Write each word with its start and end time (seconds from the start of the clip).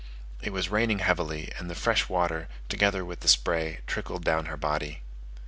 It 0.41 0.49
was 0.51 0.69
raining 0.69 0.97
heavily, 0.97 1.51
and 1.59 1.69
the 1.69 1.75
fresh 1.75 2.09
water, 2.09 2.47
together 2.69 3.05
with 3.05 3.19
the 3.19 3.27
spray, 3.27 3.81
trickled 3.85 4.23
down 4.23 4.47
her 4.47 4.57
body. 4.57 5.03